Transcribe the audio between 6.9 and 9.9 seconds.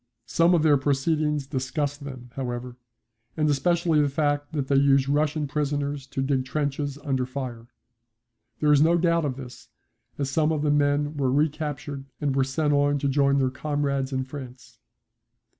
under fire. There is no doubt of this,